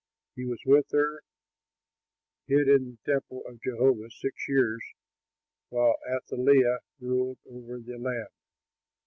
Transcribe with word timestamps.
He 0.35 0.45
was 0.45 0.57
with 0.65 0.87
her, 0.93 1.21
hid 2.47 2.67
in 2.67 2.97
the 2.97 2.97
temple 3.13 3.43
of 3.45 3.61
Jehovah, 3.61 4.09
six 4.09 4.49
years, 4.49 4.81
while 5.69 5.95
Athaliah 6.11 6.79
ruled 6.99 7.37
over 7.47 7.77
the 7.77 7.99
land. 7.99 8.29